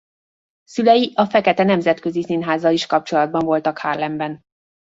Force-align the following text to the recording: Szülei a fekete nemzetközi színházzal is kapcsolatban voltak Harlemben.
Szülei 0.63 1.11
a 1.15 1.25
fekete 1.25 1.63
nemzetközi 1.63 2.23
színházzal 2.23 2.71
is 2.73 2.85
kapcsolatban 2.85 3.45
voltak 3.45 3.77
Harlemben. 3.77 4.41